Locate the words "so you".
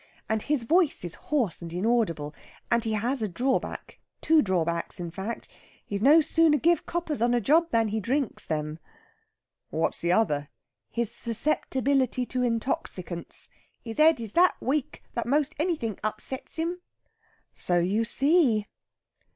17.53-18.03